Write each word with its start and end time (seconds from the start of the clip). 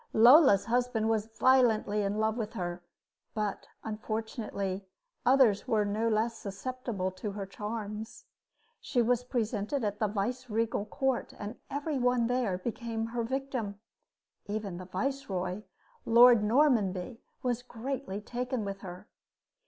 Lola's 0.13 0.65
husband 0.65 1.11
was 1.11 1.27
violently 1.27 2.01
in 2.01 2.17
love 2.17 2.35
with 2.35 2.53
her, 2.53 2.81
but, 3.35 3.67
unfortunately, 3.83 4.83
others 5.27 5.67
were 5.67 5.85
no 5.85 6.09
less 6.09 6.39
susceptible 6.39 7.11
to 7.11 7.33
her 7.33 7.45
charms. 7.45 8.25
She 8.79 8.99
was 8.99 9.23
presented 9.23 9.83
at 9.83 9.99
the 9.99 10.07
vice 10.07 10.49
regal 10.49 10.85
court, 10.85 11.35
and 11.37 11.55
everybody 11.69 12.25
there 12.25 12.57
became 12.57 13.05
her 13.09 13.23
victim. 13.23 13.79
Even 14.47 14.77
the 14.77 14.85
viceroy, 14.85 15.61
Lord 16.03 16.41
Normanby, 16.41 17.19
was 17.43 17.61
greatly 17.61 18.21
taken 18.21 18.65
with 18.65 18.79
her. 18.81 19.07